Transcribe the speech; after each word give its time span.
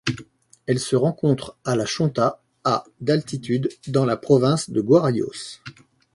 Elle 0.65 0.79
se 0.79 0.95
rencontre 0.95 1.59
à 1.63 1.75
La 1.75 1.85
Chonta 1.85 2.41
à 2.63 2.85
d'altitude 3.01 3.69
dans 3.87 4.03
la 4.03 4.17
province 4.17 4.71
de 4.71 4.81
Guarayos. 4.81 5.61